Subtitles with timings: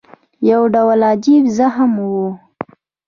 [0.49, 2.27] یو ډول عجیب زغم وو.